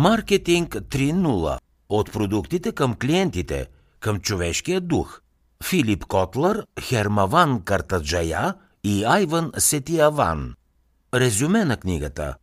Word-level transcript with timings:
Маркетинг 0.00 0.74
3.0 0.74 1.58
от 1.88 2.12
продуктите 2.12 2.72
към 2.72 2.94
клиентите, 2.94 3.66
към 4.00 4.20
човешкия 4.20 4.80
дух. 4.80 5.20
Филип 5.64 6.04
Котлър, 6.04 6.66
Хермаван 6.80 7.60
Картаджая 7.60 8.54
и 8.84 9.04
Айван 9.04 9.52
Сетиаван. 9.58 10.54
Резюме 11.14 11.64
на 11.64 11.76
книгата. 11.76 12.34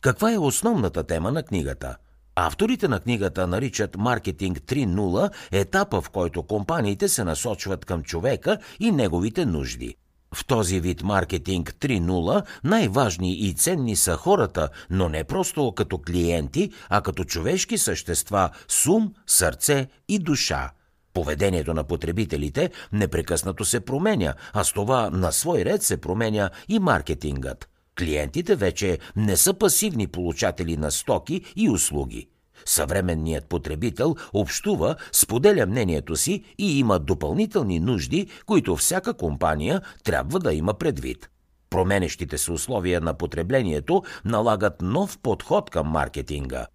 Каква 0.00 0.32
е 0.32 0.38
основната 0.38 1.04
тема 1.04 1.32
на 1.32 1.42
книгата? 1.42 1.96
Авторите 2.36 2.88
на 2.88 3.00
книгата 3.00 3.46
наричат 3.46 3.96
Маркетинг 3.96 4.58
3.0 4.58 5.30
етапа, 5.52 6.00
в 6.00 6.10
който 6.10 6.42
компаниите 6.42 7.08
се 7.08 7.24
насочват 7.24 7.84
към 7.84 8.02
човека 8.02 8.58
и 8.80 8.92
неговите 8.92 9.46
нужди. 9.46 9.96
В 10.34 10.44
този 10.46 10.80
вид 10.80 11.02
маркетинг 11.02 11.74
3.0 11.80 12.44
най-важни 12.64 13.32
и 13.32 13.54
ценни 13.54 13.96
са 13.96 14.16
хората, 14.16 14.68
но 14.90 15.08
не 15.08 15.24
просто 15.24 15.72
като 15.76 15.98
клиенти, 15.98 16.70
а 16.88 17.00
като 17.00 17.24
човешки 17.24 17.78
същества 17.78 18.50
с 18.68 18.86
ум, 18.86 19.14
сърце 19.26 19.88
и 20.08 20.18
душа. 20.18 20.70
Поведението 21.12 21.74
на 21.74 21.84
потребителите 21.84 22.70
непрекъснато 22.92 23.64
се 23.64 23.80
променя, 23.80 24.34
а 24.52 24.64
с 24.64 24.72
това 24.72 25.10
на 25.10 25.32
свой 25.32 25.64
ред 25.64 25.82
се 25.82 25.96
променя 25.96 26.50
и 26.68 26.78
маркетингът. 26.78 27.68
Клиентите 27.98 28.56
вече 28.56 28.98
не 29.16 29.36
са 29.36 29.54
пасивни 29.54 30.06
получатели 30.06 30.76
на 30.76 30.90
стоки 30.90 31.42
и 31.56 31.70
услуги. 31.70 32.28
Съвременният 32.66 33.46
потребител 33.48 34.14
общува, 34.32 34.96
споделя 35.12 35.66
мнението 35.66 36.16
си 36.16 36.44
и 36.58 36.78
има 36.78 36.98
допълнителни 36.98 37.80
нужди, 37.80 38.26
които 38.46 38.76
всяка 38.76 39.14
компания 39.14 39.80
трябва 40.04 40.38
да 40.38 40.54
има 40.54 40.74
предвид. 40.74 41.28
Променещите 41.70 42.38
се 42.38 42.52
условия 42.52 43.00
на 43.00 43.14
потреблението 43.14 44.02
налагат 44.24 44.82
нов 44.82 45.18
подход 45.18 45.70
към 45.70 45.86
маркетинга. 45.86 46.66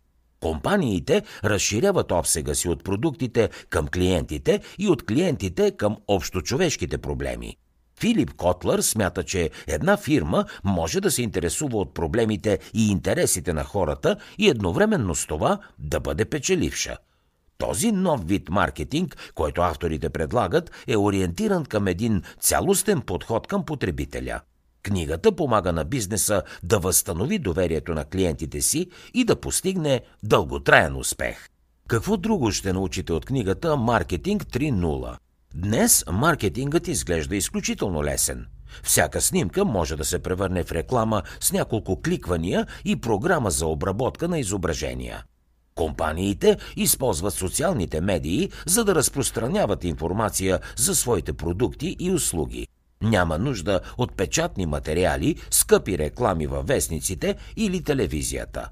Компаниите 0.41 1.23
разширяват 1.43 2.11
обсега 2.11 2.55
си 2.55 2.69
от 2.69 2.83
продуктите 2.83 3.49
към 3.69 3.87
клиентите 3.87 4.59
и 4.79 4.87
от 4.87 5.05
клиентите 5.05 5.71
към 5.71 5.97
общочовешките 6.07 6.97
проблеми. 6.97 7.57
Филип 7.99 8.33
Котлър 8.33 8.81
смята, 8.81 9.23
че 9.23 9.49
една 9.67 9.97
фирма 9.97 10.45
може 10.63 11.01
да 11.01 11.11
се 11.11 11.21
интересува 11.21 11.77
от 11.77 11.93
проблемите 11.93 12.59
и 12.73 12.91
интересите 12.91 13.53
на 13.53 13.63
хората 13.63 14.15
и 14.37 14.49
едновременно 14.49 15.15
с 15.15 15.25
това 15.25 15.59
да 15.79 15.99
бъде 15.99 16.25
печеливша. 16.25 16.97
Този 17.57 17.91
нов 17.91 18.27
вид 18.27 18.49
маркетинг, 18.49 19.31
който 19.35 19.61
авторите 19.61 20.09
предлагат, 20.09 20.71
е 20.87 20.97
ориентиран 20.97 21.65
към 21.65 21.87
един 21.87 22.21
цялостен 22.39 23.01
подход 23.01 23.47
към 23.47 23.65
потребителя. 23.65 24.41
Книгата 24.83 25.31
помага 25.31 25.73
на 25.73 25.85
бизнеса 25.85 26.43
да 26.63 26.79
възстанови 26.79 27.39
доверието 27.39 27.93
на 27.93 28.05
клиентите 28.05 28.61
си 28.61 28.89
и 29.13 29.23
да 29.23 29.35
постигне 29.35 30.01
дълготраен 30.23 30.95
успех. 30.95 31.47
Какво 31.87 32.17
друго 32.17 32.51
ще 32.51 32.73
научите 32.73 33.13
от 33.13 33.25
книгата 33.25 33.77
Маркетинг 33.77 34.43
3.0? 34.43 35.17
Днес 35.55 36.05
маркетингът 36.11 36.87
изглежда 36.87 37.35
изключително 37.35 38.03
лесен. 38.03 38.45
Всяка 38.83 39.21
снимка 39.21 39.65
може 39.65 39.95
да 39.95 40.05
се 40.05 40.19
превърне 40.19 40.63
в 40.63 40.71
реклама 40.71 41.23
с 41.39 41.51
няколко 41.51 42.01
кликвания 42.01 42.67
и 42.85 42.95
програма 42.95 43.51
за 43.51 43.67
обработка 43.67 44.27
на 44.27 44.39
изображения. 44.39 45.23
Компаниите 45.75 46.57
използват 46.75 47.33
социалните 47.33 48.01
медии, 48.01 48.51
за 48.65 48.83
да 48.83 48.95
разпространяват 48.95 49.83
информация 49.83 50.59
за 50.75 50.95
своите 50.95 51.33
продукти 51.33 51.95
и 51.99 52.11
услуги. 52.11 52.67
Няма 53.01 53.37
нужда 53.37 53.79
от 53.97 54.13
печатни 54.13 54.65
материали, 54.65 55.35
скъпи 55.51 55.97
реклами 55.97 56.47
във 56.47 56.67
вестниците 56.67 57.35
или 57.55 57.83
телевизията. 57.83 58.69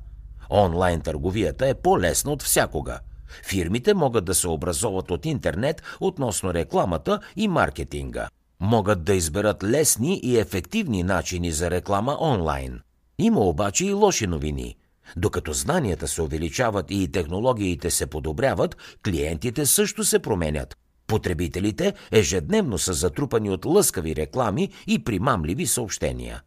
Онлайн 0.49 1.01
търговията 1.01 1.67
е 1.67 1.73
по-лесна 1.73 2.31
от 2.31 2.43
всякога– 2.43 2.99
Фирмите 3.43 3.93
могат 3.93 4.25
да 4.25 4.35
се 4.35 4.47
образоват 4.47 5.11
от 5.11 5.25
интернет 5.25 5.81
относно 5.99 6.53
рекламата 6.53 7.19
и 7.35 7.47
маркетинга. 7.47 8.29
Могат 8.59 9.03
да 9.03 9.13
изберат 9.13 9.63
лесни 9.63 10.19
и 10.23 10.37
ефективни 10.37 11.03
начини 11.03 11.51
за 11.51 11.71
реклама 11.71 12.17
онлайн. 12.21 12.79
Има 13.19 13.39
обаче 13.39 13.85
и 13.85 13.93
лоши 13.93 14.27
новини. 14.27 14.75
Докато 15.17 15.53
знанията 15.53 16.07
се 16.07 16.21
увеличават 16.21 16.85
и 16.89 17.11
технологиите 17.11 17.91
се 17.91 18.07
подобряват, 18.07 18.77
клиентите 19.05 19.65
също 19.65 20.03
се 20.03 20.19
променят. 20.19 20.77
Потребителите 21.07 21.93
ежедневно 22.11 22.77
са 22.77 22.93
затрупани 22.93 23.49
от 23.49 23.65
лъскави 23.65 24.15
реклами 24.15 24.69
и 24.87 25.03
примамливи 25.03 25.67
съобщения. 25.67 26.41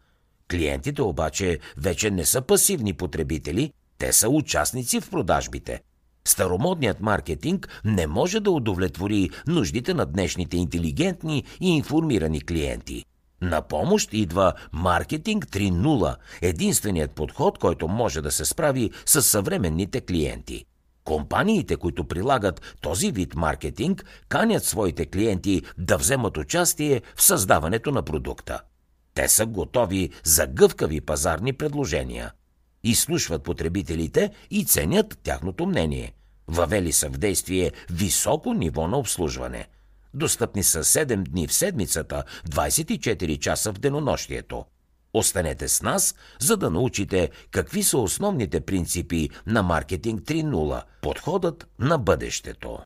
Клиентите 0.50 1.02
обаче 1.02 1.58
вече 1.76 2.10
не 2.10 2.24
са 2.24 2.42
пасивни 2.42 2.92
потребители, 2.92 3.72
те 3.98 4.12
са 4.12 4.28
участници 4.28 5.00
в 5.00 5.10
продажбите. 5.10 5.80
Старомодният 6.24 7.00
маркетинг 7.00 7.68
не 7.84 8.06
може 8.06 8.40
да 8.40 8.50
удовлетвори 8.50 9.30
нуждите 9.46 9.94
на 9.94 10.06
днешните 10.06 10.56
интелигентни 10.56 11.44
и 11.60 11.68
информирани 11.76 12.40
клиенти. 12.40 13.04
На 13.42 13.62
помощ 13.62 14.12
идва 14.12 14.52
Маркетинг 14.72 15.46
3.0, 15.46 16.16
единственият 16.42 17.10
подход, 17.10 17.58
който 17.58 17.88
може 17.88 18.20
да 18.20 18.30
се 18.30 18.44
справи 18.44 18.90
с 19.06 19.22
съвременните 19.22 20.00
клиенти. 20.00 20.64
Компаниите, 21.04 21.76
които 21.76 22.04
прилагат 22.04 22.76
този 22.80 23.12
вид 23.12 23.34
маркетинг, 23.34 24.04
канят 24.28 24.64
своите 24.64 25.06
клиенти 25.06 25.62
да 25.78 25.96
вземат 25.96 26.36
участие 26.36 27.02
в 27.16 27.22
създаването 27.22 27.90
на 27.90 28.02
продукта. 28.02 28.60
Те 29.14 29.28
са 29.28 29.46
готови 29.46 30.10
за 30.24 30.46
гъвкави 30.46 31.00
пазарни 31.00 31.52
предложения. 31.52 32.32
Изслушват 32.84 33.42
потребителите 33.42 34.30
и 34.50 34.64
ценят 34.64 35.18
тяхното 35.22 35.66
мнение. 35.66 36.12
Въвели 36.48 36.92
са 36.92 37.08
в 37.08 37.18
действие 37.18 37.72
високо 37.90 38.54
ниво 38.54 38.88
на 38.88 38.98
обслужване. 38.98 39.66
Достъпни 40.14 40.62
са 40.62 40.84
7 40.84 41.16
дни 41.16 41.46
в 41.46 41.52
седмицата, 41.52 42.24
24 42.50 43.38
часа 43.38 43.72
в 43.72 43.78
денонощието. 43.78 44.64
Останете 45.14 45.68
с 45.68 45.82
нас, 45.82 46.14
за 46.38 46.56
да 46.56 46.70
научите 46.70 47.30
какви 47.50 47.82
са 47.82 47.98
основните 47.98 48.60
принципи 48.60 49.30
на 49.46 49.62
маркетинг 49.62 50.20
3.0, 50.20 50.82
подходът 51.02 51.68
на 51.78 51.98
бъдещето. 51.98 52.78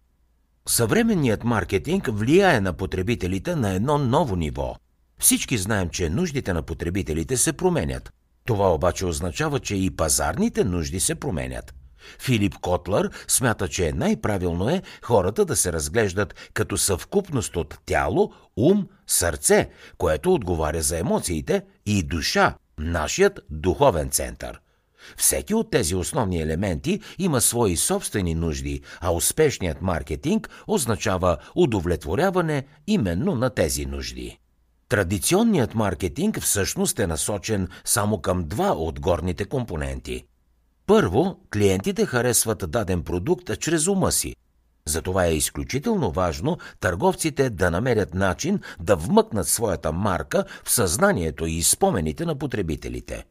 Съвременният 0.69 1.44
маркетинг 1.44 2.09
влияе 2.12 2.61
на 2.61 2.72
потребителите 2.72 3.56
на 3.56 3.71
едно 3.71 3.99
ново 3.99 4.37
ниво. 4.37 4.76
Всички 5.19 5.59
знаем, 5.59 5.88
че 5.88 6.09
нуждите 6.09 6.53
на 6.53 6.62
потребителите 6.62 7.37
се 7.37 7.53
променят. 7.53 8.14
Това 8.47 8.75
обаче 8.75 9.06
означава, 9.06 9.60
че 9.60 9.77
и 9.77 9.91
пазарните 9.91 10.65
нужди 10.65 11.00
се 11.00 11.15
променят. 11.15 11.75
Филип 12.19 12.55
Котлър 12.55 13.10
смята, 13.28 13.69
че 13.69 13.93
най-правилно 13.93 14.69
е 14.71 14.82
хората 15.03 15.44
да 15.44 15.56
се 15.56 15.72
разглеждат 15.72 16.50
като 16.55 16.77
съвкупност 16.77 17.56
от 17.56 17.78
тяло, 17.87 18.32
ум, 18.56 18.88
сърце, 19.06 19.71
което 19.99 20.34
отговаря 20.34 20.82
за 20.82 20.99
емоциите, 20.99 21.62
и 21.87 22.03
душа, 22.03 22.55
нашият 22.78 23.41
духовен 23.50 24.10
център. 24.10 24.61
Всеки 25.16 25.55
от 25.55 25.71
тези 25.71 25.94
основни 25.94 26.43
елементи 26.43 27.00
има 27.19 27.41
свои 27.41 27.76
собствени 27.76 28.34
нужди, 28.34 28.81
а 29.00 29.11
успешният 29.11 29.82
маркетинг 29.82 30.50
означава 30.66 31.37
удовлетворяване 31.55 32.65
именно 32.87 33.34
на 33.34 33.50
тези 33.50 33.87
нужди. 33.87 34.38
Традиционният 34.89 35.75
маркетинг 35.75 36.41
всъщност 36.41 36.99
е 36.99 37.06
насочен 37.06 37.69
само 37.84 38.19
към 38.19 38.45
два 38.45 38.72
от 38.72 39.00
горните 39.00 39.45
компоненти. 39.45 40.25
Първо, 40.87 41.41
клиентите 41.53 42.06
харесват 42.06 42.71
даден 42.71 43.03
продукт 43.03 43.61
чрез 43.61 43.87
ума 43.87 44.12
си. 44.12 44.37
Затова 44.87 45.27
е 45.27 45.34
изключително 45.34 46.11
важно 46.11 46.59
търговците 46.81 47.50
да 47.50 47.71
намерят 47.71 48.15
начин 48.15 48.61
да 48.81 48.97
вмъкнат 48.97 49.49
своята 49.49 49.93
марка 49.93 50.44
в 50.65 50.71
съзнанието 50.71 51.47
и 51.47 51.62
спомените 51.62 52.25
на 52.25 52.39
потребителите. 52.39 53.25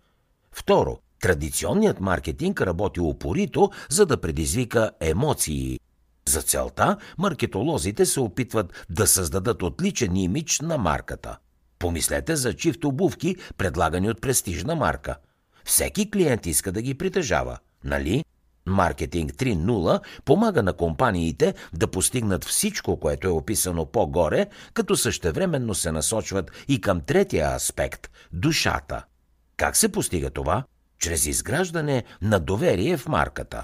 Второ, 0.51 0.97
традиционният 1.21 1.99
маркетинг 1.99 2.61
работи 2.61 2.99
упорито, 2.99 3.71
за 3.89 4.05
да 4.05 4.21
предизвика 4.21 4.91
емоции. 4.99 5.79
За 6.25 6.41
целта 6.41 6.97
маркетолозите 7.17 8.05
се 8.05 8.19
опитват 8.19 8.85
да 8.89 9.07
създадат 9.07 9.63
отличен 9.63 10.15
имидж 10.15 10.59
на 10.59 10.77
марката. 10.77 11.37
Помислете 11.79 12.35
за 12.35 12.53
чифт 12.53 12.83
обувки, 12.83 13.35
предлагани 13.57 14.09
от 14.09 14.21
престижна 14.21 14.75
марка. 14.75 15.15
Всеки 15.65 16.11
клиент 16.11 16.45
иска 16.45 16.71
да 16.71 16.81
ги 16.81 16.93
притежава, 16.93 17.57
нали? 17.83 18.23
Маркетинг 18.65 19.31
3.0 19.31 20.01
помага 20.25 20.63
на 20.63 20.73
компаниите 20.73 21.53
да 21.73 21.87
постигнат 21.87 22.45
всичко, 22.45 22.99
което 22.99 23.27
е 23.27 23.31
описано 23.31 23.85
по-горе, 23.85 24.47
като 24.73 24.95
същевременно 24.95 25.75
се 25.75 25.91
насочват 25.91 26.51
и 26.67 26.81
към 26.81 27.01
третия 27.01 27.55
аспект– 27.55 28.09
душата. 28.33 29.03
Как 29.57 29.77
се 29.77 29.91
постига 29.91 30.29
това? 30.29 30.63
Чрез 30.99 31.25
изграждане 31.25 32.03
на 32.21 32.39
доверие 32.39 32.97
в 32.97 33.07
марката. 33.07 33.63